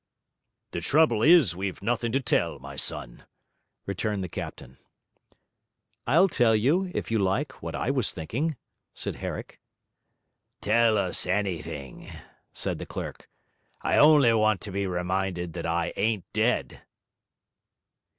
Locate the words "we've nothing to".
1.55-2.19